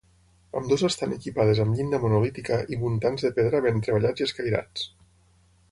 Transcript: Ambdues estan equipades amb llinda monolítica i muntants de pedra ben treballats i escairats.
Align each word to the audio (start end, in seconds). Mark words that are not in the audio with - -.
Ambdues 0.59 0.83
estan 0.87 1.13
equipades 1.17 1.61
amb 1.65 1.77
llinda 1.79 1.99
monolítica 2.05 2.59
i 2.77 2.81
muntants 2.87 3.27
de 3.27 3.33
pedra 3.39 3.61
ben 3.67 3.83
treballats 3.89 4.25
i 4.25 4.31
escairats. 4.31 4.89